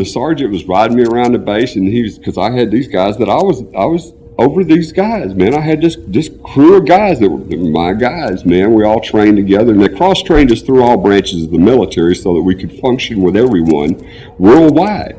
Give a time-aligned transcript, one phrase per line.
[0.00, 2.88] the sergeant was riding me around the base, and he was because I had these
[2.88, 5.54] guys that I was I was over these guys, man.
[5.54, 8.72] I had this this crew of guys that were my guys, man.
[8.72, 12.16] We all trained together, and they cross trained us through all branches of the military
[12.16, 14.00] so that we could function with everyone
[14.38, 15.16] worldwide.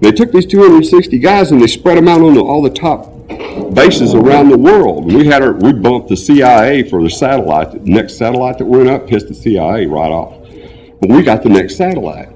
[0.00, 3.16] They took these 260 guys and they spread them out on the, all the top
[3.74, 5.10] bases around the world.
[5.10, 7.72] We had our, we bumped the CIA for the satellite.
[7.72, 10.34] The next satellite that went up pissed the CIA right off.
[11.00, 12.28] But we got the next satellite.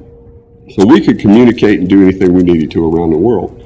[0.75, 3.57] So we could communicate and do anything we needed to around the world.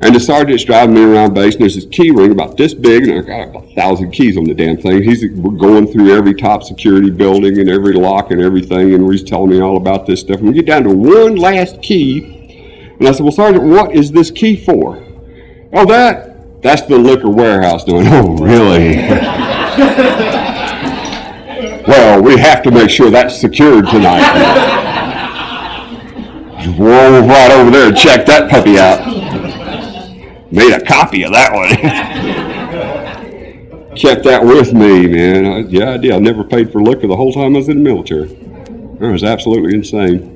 [0.00, 3.08] And the sergeant's driving me around base, and there's this key ring about this big,
[3.08, 5.02] and I got about a thousand keys on the damn thing.
[5.02, 9.50] He's going through every top security building and every lock and everything, and he's telling
[9.50, 10.40] me all about this stuff.
[10.40, 14.12] And we get down to one last key, and I said, "Well, Sergeant, what is
[14.12, 15.02] this key for?"
[15.72, 17.84] Oh, that that's the liquor warehouse.
[17.84, 18.96] Doing, oh, really?
[21.86, 25.23] well, we have to make sure that's secured tonight.
[26.66, 29.06] Roll right over there and check that puppy out.
[30.50, 31.68] Made a copy of that one.
[33.96, 35.46] Kept that with me, man.
[35.46, 36.12] I, yeah, I did.
[36.12, 38.30] I never paid for liquor the whole time I was in the military.
[38.30, 40.32] It was absolutely insane.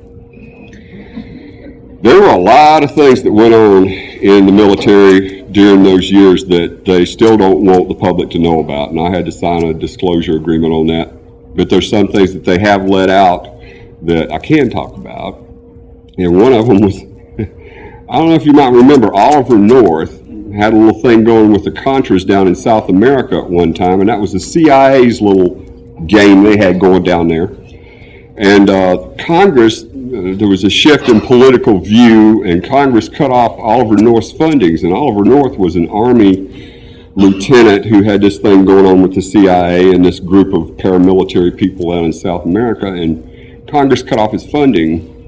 [2.01, 6.45] There were a lot of things that went on in the military during those years
[6.45, 9.63] that they still don't want the public to know about, and I had to sign
[9.63, 11.55] a disclosure agreement on that.
[11.55, 13.59] But there's some things that they have let out
[14.03, 15.48] that I can talk about
[16.19, 16.97] and one of them was,
[18.09, 20.19] I don't know if you might remember, Oliver North
[20.53, 24.01] had a little thing going with the Contras down in South America at one time,
[24.01, 25.55] and that was the CIA's little
[26.07, 27.55] game they had going down there.
[28.37, 29.87] And uh, Congress, uh,
[30.35, 34.83] there was a shift in political view, and Congress cut off Oliver North's fundings.
[34.83, 39.21] And Oliver North was an Army lieutenant who had this thing going on with the
[39.21, 44.31] CIA and this group of paramilitary people out in South America, and Congress cut off
[44.31, 45.18] his funding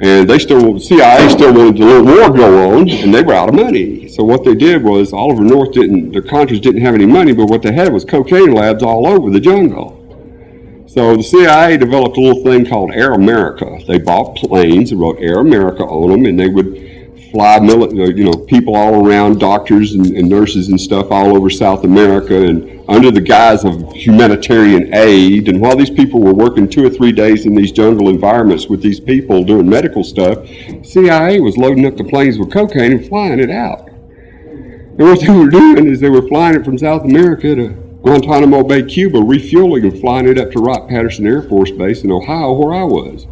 [0.00, 3.48] and they still, CIA still wanted the little war go on, and they were out
[3.48, 4.08] of money.
[4.08, 7.46] So what they did was Oliver North didn't, the Contras didn't have any money, but
[7.46, 9.96] what they had was cocaine labs all over the jungle.
[10.86, 13.78] So the CIA developed a little thing called Air America.
[13.86, 16.87] They bought planes and wrote Air America on them, and they would
[17.30, 21.36] fly, mili- uh, you know, people all around, doctors and, and nurses and stuff all
[21.36, 25.48] over South America, and under the guise of humanitarian aid.
[25.48, 28.82] And while these people were working two or three days in these jungle environments with
[28.82, 30.46] these people doing medical stuff,
[30.84, 33.88] CIA was loading up the planes with cocaine and flying it out.
[33.88, 37.68] And what they were doing is they were flying it from South America to
[38.02, 42.52] Guantanamo Bay, Cuba, refueling and flying it up to Wright-Patterson Air Force Base in Ohio,
[42.52, 43.26] where I was.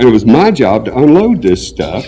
[0.00, 2.06] And it was my job to unload this stuff.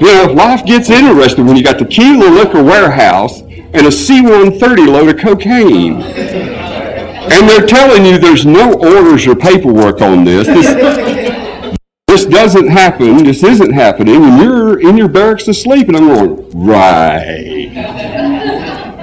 [0.00, 5.14] know, life gets interesting when you got the Kilo Liquor Warehouse and a C-130 load
[5.14, 6.02] of cocaine.
[6.02, 10.48] And they're telling you there's no orders or paperwork on this.
[10.48, 11.76] This,
[12.08, 13.22] this doesn't happen.
[13.22, 14.24] This isn't happening.
[14.24, 15.86] And you're in your barracks asleep.
[15.86, 17.70] And I'm going, right.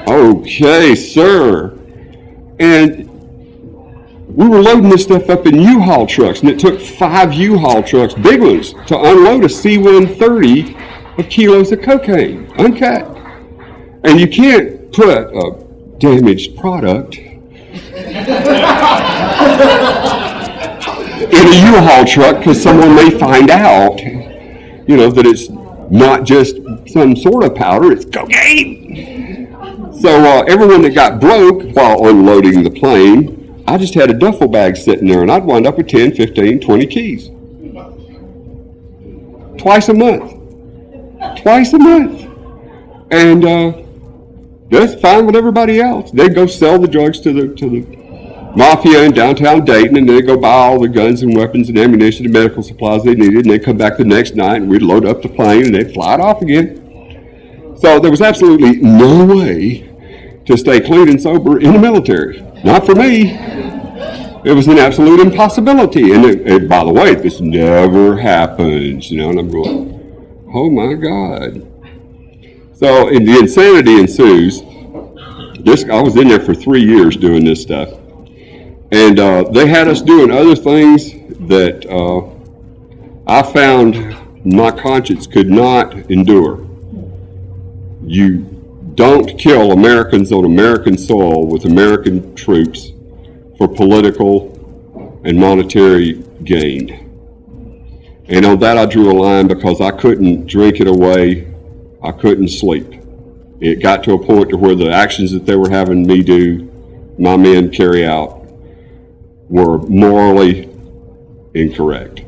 [0.06, 1.80] Okay, sir.
[2.60, 3.09] And
[4.40, 8.14] we were loading this stuff up in U-Haul trucks, and it took five U-Haul trucks,
[8.14, 13.18] big ones, to unload a C-130 of kilos of cocaine, uncut.
[14.06, 15.62] And you can't put a
[15.98, 17.56] damaged product in a
[21.74, 25.50] U-Haul truck because someone may find out, you know, that it's
[25.92, 26.56] not just
[26.88, 29.52] some sort of powder, it's cocaine.
[30.00, 33.39] So uh, everyone that got broke while unloading the plane
[33.70, 36.60] I just had a duffel bag sitting there and I'd wind up with 10, 15,
[36.60, 37.28] 20 keys.
[39.60, 40.34] Twice a month.
[41.44, 42.28] Twice a month.
[43.12, 43.84] And uh,
[44.72, 46.10] just fine with everybody else.
[46.10, 48.00] They'd go sell the drugs to the to the
[48.56, 52.26] mafia in downtown Dayton and they'd go buy all the guns and weapons and ammunition
[52.26, 55.06] and medical supplies they needed and they'd come back the next night and we'd load
[55.06, 57.78] up the plane and they'd fly it off again.
[57.80, 62.49] So there was absolutely no way to stay clean and sober in the military.
[62.64, 63.32] Not for me.
[64.46, 66.14] It was an absolute impossibility.
[66.14, 70.94] And, it, by the way, this never happens, you know, and I'm going, oh my
[70.94, 71.66] God.
[72.74, 74.62] So and the insanity ensues.
[75.60, 77.90] This I was in there for three years doing this stuff.
[78.92, 81.12] And uh, they had us doing other things
[81.50, 82.22] that uh,
[83.28, 84.16] I found
[84.46, 86.66] my conscience could not endure.
[88.02, 88.49] You
[89.00, 92.92] don't kill Americans on American soil with American troops
[93.58, 96.90] for political and monetary gain.
[98.28, 101.50] And on that, I drew a line because I couldn't drink it away.
[102.04, 102.94] I couldn't sleep.
[103.62, 106.70] It got to a point to where the actions that they were having me do,
[107.18, 108.46] my men carry out,
[109.48, 110.70] were morally
[111.54, 112.22] incorrect.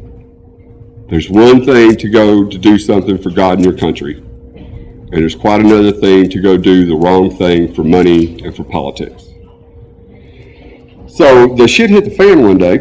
[1.09, 4.23] There's one thing to go to do something for God and your country,
[5.11, 8.63] and there's quite another thing to go do the wrong thing for money and for
[8.63, 9.25] politics.
[11.07, 12.77] So the shit hit the fan one day,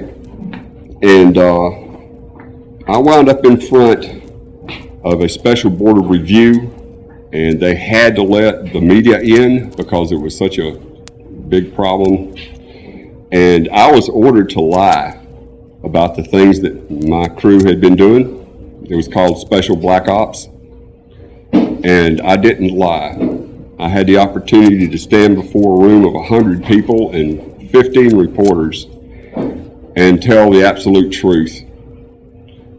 [1.02, 1.70] and uh,
[2.86, 4.04] I wound up in front
[5.02, 10.12] of a special board of review, and they had to let the media in because
[10.12, 10.78] it was such a
[11.48, 12.36] big problem.
[13.32, 15.20] And I was ordered to lie
[15.82, 18.86] about the things that my crew had been doing.
[18.88, 20.48] It was called Special Black Ops.
[21.84, 23.16] And I didn't lie.
[23.78, 28.84] I had the opportunity to stand before a room of 100 people and 15 reporters
[29.96, 31.62] and tell the absolute truth.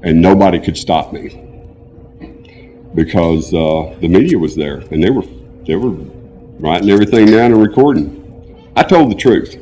[0.03, 1.29] And nobody could stop me
[2.93, 5.23] because uh, the media was there and they were
[5.65, 5.91] they were
[6.59, 8.71] writing everything down and recording.
[8.75, 9.55] I told the truth,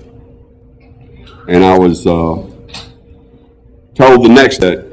[1.48, 2.36] and I was uh,
[3.96, 4.89] told the next day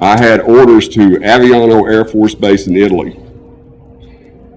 [0.00, 3.20] I had orders to Aviano Air Force Base in Italy.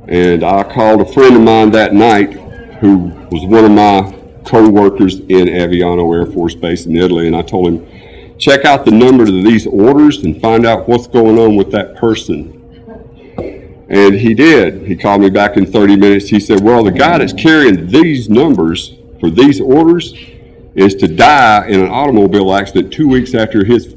[0.08, 2.34] And I called a friend of mine that night
[2.80, 7.28] who was one of my co workers in Aviano Air Force Base in Italy.
[7.28, 11.08] And I told him, check out the number of these orders and find out what's
[11.08, 12.60] going on with that person.
[13.90, 14.88] And he did.
[14.88, 16.30] He called me back in 30 minutes.
[16.30, 20.14] He said, Well, the guy that's carrying these numbers for these orders
[20.74, 23.94] is to die in an automobile accident two weeks after his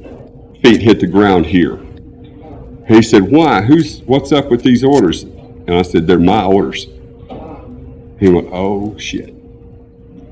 [0.62, 1.78] feet hit the ground here.
[2.88, 3.62] He said, Why?
[3.62, 5.22] Who's what's up with these orders?
[5.22, 6.84] And I said, They're my orders.
[8.18, 9.34] He went, Oh shit.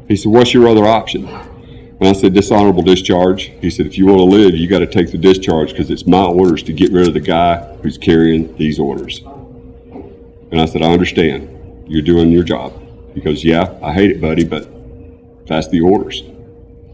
[0.08, 1.26] He said, What's your other option?
[1.26, 3.52] And I said, Dishonorable discharge.
[3.60, 6.06] He said, If you want to live, you got to take the discharge because it's
[6.06, 9.20] my orders to get rid of the guy who's carrying these orders.
[10.54, 11.50] And I said, I understand.
[11.88, 12.80] You're doing your job.
[13.12, 14.68] He goes, yeah, I hate it, buddy, but
[15.46, 16.22] that's the orders.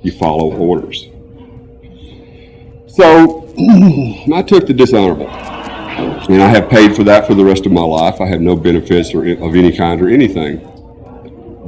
[0.02, 1.09] You follow orders.
[2.94, 3.46] So
[4.34, 5.28] I took the dishonorable.
[5.28, 8.20] And I have paid for that for the rest of my life.
[8.20, 10.58] I have no benefits or of any kind or anything.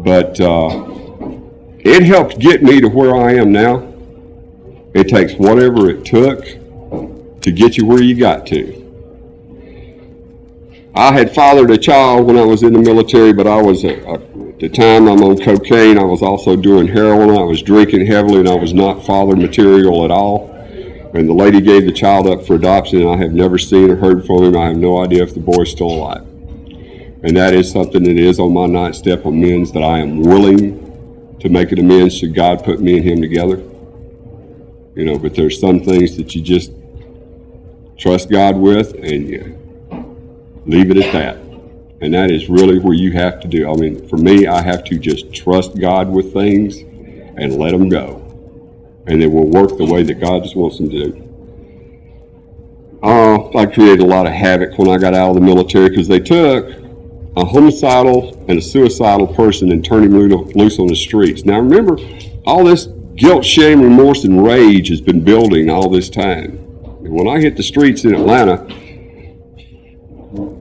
[0.05, 0.85] But uh,
[1.79, 3.89] it helped get me to where I am now.
[4.95, 6.45] It takes whatever it took
[7.43, 8.79] to get you where you got to.
[10.95, 13.99] I had fathered a child when I was in the military, but I was, a,
[14.05, 15.99] a, at the time I'm on cocaine.
[15.99, 17.31] I was also doing heroin.
[17.31, 20.52] I was drinking heavily, and I was not father material at all.
[21.15, 23.97] And the lady gave the child up for adoption, and I have never seen or
[23.97, 24.57] heard from him.
[24.57, 26.23] I have no idea if the boy is still alive.
[27.25, 31.37] And that is something that is on my ninth step amends that I am willing
[31.41, 33.57] to make it amends should God put me and him together.
[34.95, 36.73] You know, but there's some things that you just
[37.99, 39.59] trust God with and you
[40.67, 41.37] leave it at that.
[42.01, 43.71] And that is really where you have to do.
[43.71, 47.89] I mean, for me, I have to just trust God with things and let them
[47.89, 48.22] go.
[49.07, 51.29] And they will work the way that God just wants them to do.
[53.03, 56.07] Uh, I created a lot of havoc when I got out of the military because
[56.07, 56.69] they took
[57.37, 61.45] a homicidal and a suicidal person and turned him loose on the streets.
[61.45, 61.99] Now remember,
[62.47, 66.59] all this guilt, shame, remorse, and rage has been building all this time.
[67.05, 68.67] And when I hit the streets in Atlanta,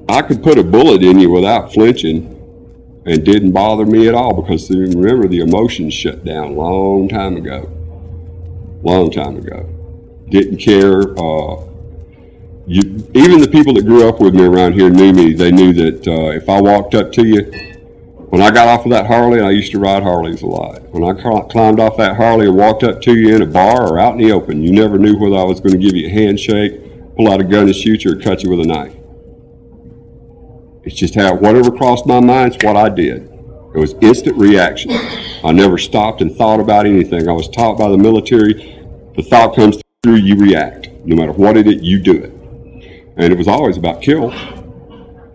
[0.09, 2.38] I could put a bullet in you without flinching
[3.05, 7.38] and didn't bother me at all because remember the emotions shut down a long time
[7.38, 7.71] ago.
[8.83, 9.69] Long time ago.
[10.30, 11.01] Didn't care.
[11.18, 11.68] Uh,
[12.65, 15.34] you, even the people that grew up with me around here knew me.
[15.34, 17.41] They knew that uh, if I walked up to you,
[18.29, 20.82] when I got off of that Harley, I used to ride Harleys a lot.
[20.91, 24.00] When I climbed off that Harley and walked up to you in a bar or
[24.00, 26.10] out in the open, you never knew whether I was going to give you a
[26.10, 28.96] handshake, pull out a gun and shoot you, or cut you with a knife.
[30.84, 33.24] It's just how whatever crossed my mind is what I did.
[33.74, 34.91] It was instant reaction.
[35.44, 37.27] I never stopped and thought about anything.
[37.27, 38.80] I was taught by the military,
[39.15, 40.89] the thought comes through, you react.
[41.06, 42.32] No matter what it is, you do it.
[43.18, 44.30] And it was always about kill.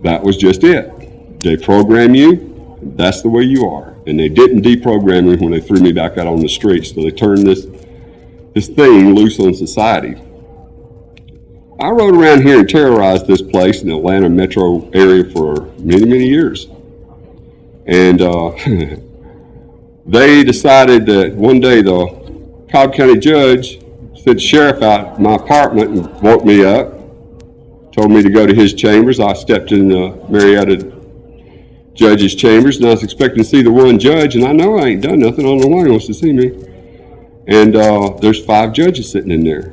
[0.02, 1.40] That was just it.
[1.40, 3.95] They program you, that's the way you are.
[4.06, 6.95] And they didn't deprogram me when they threw me back out on the streets.
[6.95, 7.66] So they turned this
[8.54, 10.14] this thing loose on society.
[11.78, 16.06] I rode around here and terrorized this place in the Atlanta metro area for many,
[16.06, 16.66] many years.
[17.85, 18.52] And uh,
[20.06, 22.15] they decided that one day the
[22.70, 23.80] Cobb County judge
[24.23, 26.92] sent sheriff out of my apartment and woke me up,
[27.92, 29.20] told me to go to his chambers.
[29.20, 30.92] I stepped in the Marietta
[31.94, 34.88] judge's chambers and I was expecting to see the one judge, and I know I
[34.88, 35.44] ain't done nothing.
[35.44, 36.49] I don't know why he wants to see me.
[37.46, 39.73] And uh, there's five judges sitting in there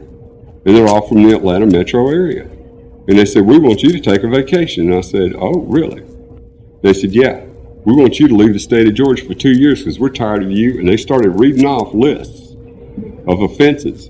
[0.65, 2.43] and they're all from the Atlanta metro area.
[2.43, 4.89] And they said, We want you to take a vacation.
[4.89, 6.03] And I said, Oh, really?
[6.81, 7.43] They said, Yeah,
[7.83, 10.43] we want you to leave the state of Georgia for two years because we're tired
[10.43, 10.79] of you.
[10.79, 12.42] And they started reading off lists
[13.27, 14.07] of offenses.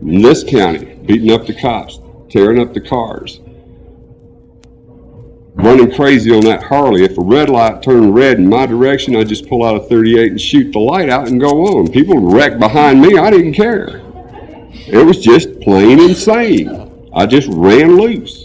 [0.00, 1.98] in this county, beating up the cops,
[2.28, 3.40] tearing up the cars,
[5.54, 7.04] running crazy on that Harley.
[7.04, 10.32] If a red light turned red in my direction, I'd just pull out a 38
[10.32, 11.90] and shoot the light out and go on.
[11.90, 14.02] People wrecked behind me, I didn't care.
[14.86, 17.10] It was just plain insane.
[17.14, 18.43] I just ran loose.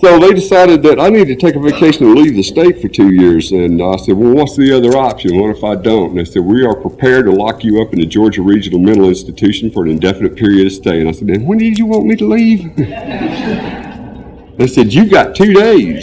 [0.00, 2.88] So they decided that I needed to take a vacation and leave the state for
[2.88, 3.52] two years.
[3.52, 5.38] And I said, Well, what's the other option?
[5.38, 6.10] What if I don't?
[6.10, 9.10] And they said, We are prepared to lock you up in the Georgia Regional Mental
[9.10, 11.00] Institution for an indefinite period of stay.
[11.00, 12.74] And I said, And when did you want me to leave?
[14.56, 16.02] they said, You've got two days.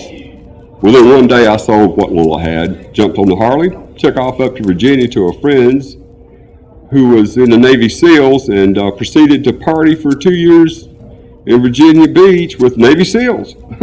[0.79, 4.15] Well, then one day I sold what little I had, jumped on the Harley, took
[4.15, 5.97] off up to Virginia to a friend's
[6.91, 10.87] who was in the Navy SEALs and uh, proceeded to party for two years
[11.47, 13.55] in Virginia Beach with Navy SEALs.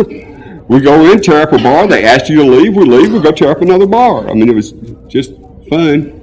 [0.68, 1.88] we go in, tear up a bar.
[1.88, 2.76] They ask you to leave.
[2.76, 3.10] We leave.
[3.10, 4.28] We go tear up another bar.
[4.28, 4.72] I mean, it was
[5.08, 5.32] just
[5.70, 6.20] fun.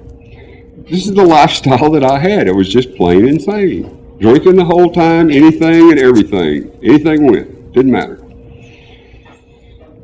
[0.88, 2.48] This is the lifestyle that I had.
[2.48, 4.18] It was just plain insane.
[4.20, 6.78] Drinking the whole time, anything and everything.
[6.84, 7.74] Anything went.
[7.74, 8.18] Didn't matter.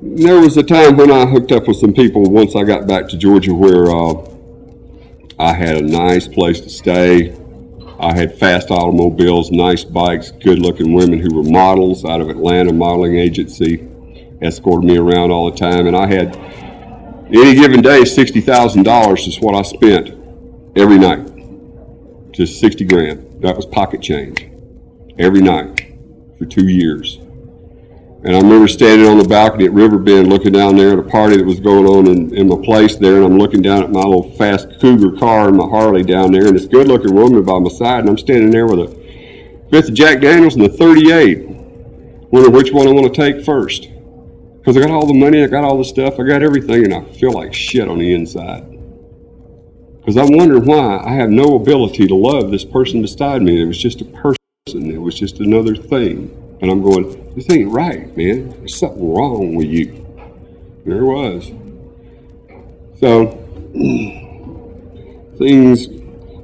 [0.02, 3.08] There was a time when I hooked up with some people once I got back
[3.10, 4.14] to Georgia where uh,
[5.38, 7.38] I had a nice place to stay.
[8.00, 12.72] I had fast automobiles, nice bikes, good looking women who were models out of Atlanta
[12.72, 13.88] modeling agency,
[14.42, 15.88] escorted me around all the time.
[15.88, 16.36] And I had
[17.28, 20.10] any given day, $60,000 is what I spent
[20.78, 22.32] every night.
[22.32, 23.42] Just 60 grand.
[23.42, 24.48] That was pocket change
[25.18, 25.94] every night
[26.38, 27.20] for two years.
[28.28, 31.38] And I remember standing on the balcony at Riverbend looking down there at a party
[31.38, 34.02] that was going on in, in my place there, and I'm looking down at my
[34.02, 37.58] little fast Cougar car and my Harley down there, and this good looking woman by
[37.58, 41.48] my side, and I'm standing there with a fifth of Jack Daniels and a 38.
[42.30, 43.88] Wondering which one I want to take first.
[44.58, 46.94] Because I got all the money, I got all the stuff, I got everything, and
[46.94, 48.70] I feel like shit on the inside.
[50.00, 53.62] Because I'm wondering why I have no ability to love this person beside me.
[53.62, 56.44] It was just a person, it was just another thing.
[56.62, 58.50] And I'm going, this ain't right, man.
[58.50, 60.06] There's something wrong with you.
[60.86, 61.52] There was.
[63.00, 63.28] So
[65.38, 65.88] things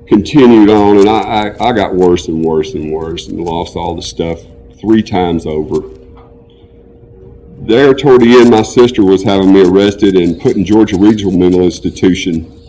[0.07, 3.95] continued on, and I, I, I got worse and worse and worse and lost all
[3.95, 4.39] the stuff
[4.79, 5.89] three times over.
[7.65, 11.31] There, toward the end, my sister was having me arrested and put in Georgia Regional
[11.31, 12.62] Mental Institution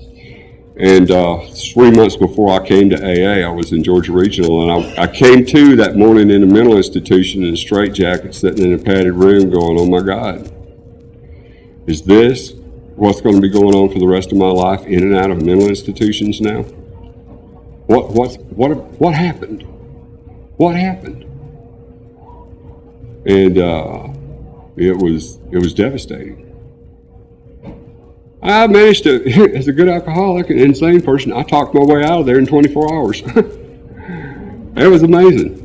[0.77, 4.99] and uh, three months before I came to AA, I was in Georgia Regional, and
[4.99, 8.79] I, I came to that morning in a mental institution in a straitjacket, sitting in
[8.79, 10.53] a padded room, going, "Oh my God,
[11.87, 12.55] is this
[12.97, 15.31] what's going to be going on for the rest of my life, in and out
[15.31, 16.63] of mental institutions now?
[17.87, 19.63] What what what what happened?
[20.57, 21.23] What happened?"
[23.27, 24.09] And uh,
[24.77, 26.54] it was it was devastating.
[28.45, 29.25] I managed to,
[29.57, 32.47] as a good alcoholic and insane person, I talked my way out of there in
[32.47, 33.23] 24 hours.
[33.27, 35.63] it was amazing.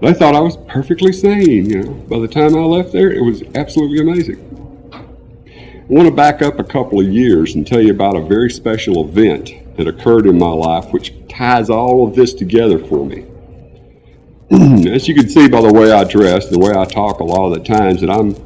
[0.00, 1.68] They thought I was perfectly sane.
[1.68, 4.48] You know, by the time I left there, it was absolutely amazing.
[4.92, 8.50] I want to back up a couple of years and tell you about a very
[8.50, 13.26] special event that occurred in my life, which ties all of this together for me.
[14.90, 17.52] As you can see by the way I dress, the way I talk a lot
[17.52, 18.36] of the times, that I'm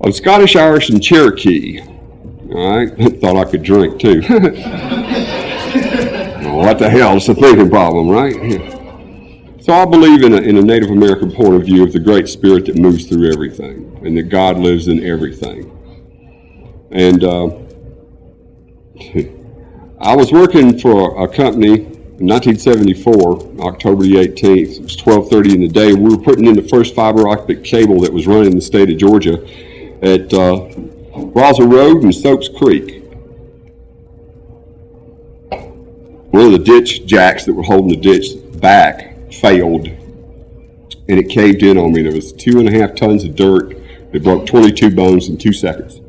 [0.00, 1.80] I'm Scottish, Irish, and Cherokee.
[2.52, 2.88] All right,
[3.20, 4.20] thought I could drink too.
[6.52, 7.16] what the hell?
[7.16, 8.34] It's a thinking problem, right?
[9.62, 12.28] So I believe in a, in a Native American point of view of the great
[12.28, 15.70] spirit that moves through everything, and that God lives in everything.
[16.90, 17.46] And uh,
[20.00, 21.86] I was working for a company
[22.18, 24.76] in 1974, October the 18th.
[24.76, 25.94] It was 12:30 in the day.
[25.94, 28.90] We were putting in the first fiber optic cable that was running in the state
[28.90, 29.42] of Georgia
[30.02, 30.68] at uh,
[31.16, 33.02] Roswell Road and Soaps Creek.
[36.30, 39.88] One of the ditch jacks that were holding the ditch back failed
[41.08, 42.02] and it caved in on me.
[42.02, 43.76] There was two and a half tons of dirt.
[44.12, 46.00] It broke 22 bones in two seconds.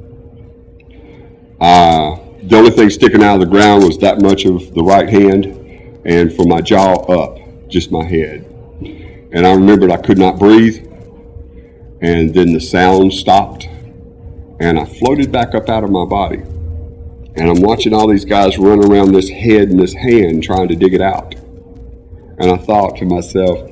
[1.59, 5.09] Uh, the only thing sticking out of the ground was that much of the right
[5.09, 5.45] hand,
[6.05, 8.45] and from my jaw up, just my head.
[9.31, 10.85] And I remembered I could not breathe,
[12.01, 13.67] and then the sound stopped,
[14.59, 16.43] and I floated back up out of my body.
[17.38, 20.75] And I'm watching all these guys run around this head and this hand trying to
[20.75, 21.35] dig it out.
[21.35, 23.71] And I thought to myself,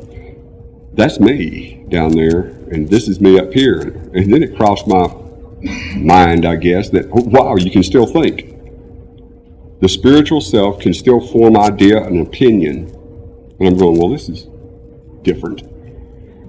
[0.93, 2.39] that's me down there,
[2.71, 3.81] and this is me up here.
[4.13, 5.07] And then it crossed my
[5.95, 8.49] mind, I guess, that wow, you can still think.
[9.79, 12.89] The spiritual self can still form idea and opinion.
[13.59, 14.47] And I'm going, well, this is
[15.23, 15.72] different.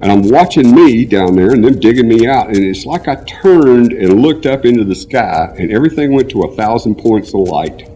[0.02, 2.48] And I'm watching me down there and them digging me out.
[2.48, 6.42] And it's like I turned and looked up into the sky and everything went to
[6.42, 7.88] a thousand points of light.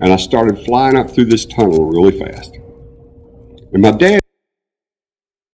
[0.00, 2.56] And I started flying up through this tunnel really fast.
[3.72, 4.23] And my dad